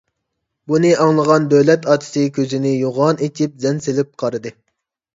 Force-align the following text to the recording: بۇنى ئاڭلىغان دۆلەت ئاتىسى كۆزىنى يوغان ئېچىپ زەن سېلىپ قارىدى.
بۇنى 0.71 0.93
ئاڭلىغان 1.03 1.45
دۆلەت 1.53 1.87
ئاتىسى 1.93 2.25
كۆزىنى 2.41 2.75
يوغان 2.75 3.25
ئېچىپ 3.29 3.57
زەن 3.67 3.87
سېلىپ 3.89 4.15
قارىدى. 4.25 4.59